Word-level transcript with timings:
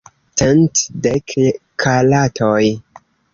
Cent 0.39 0.79
dek 1.03 1.33
karatoj. 1.85 2.65